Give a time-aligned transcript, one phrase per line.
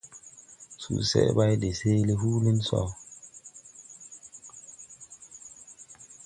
[0.81, 2.81] Suseʼ bày de seele huulin so.